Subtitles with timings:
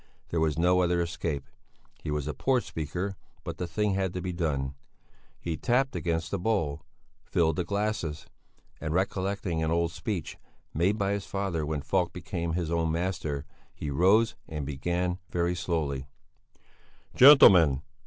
[0.29, 1.47] There was no other escape.
[2.01, 4.73] He was a poor speaker, but the thing had to be done.
[5.39, 6.81] He tapped against the bowl,
[7.23, 8.25] filled the glasses,
[8.79, 10.39] and recollecting an old speech,
[10.73, 13.45] made by his father when Falk became his own master,
[13.75, 16.07] he rose and began, very slowly:
[17.13, 17.83] "Gentlemen!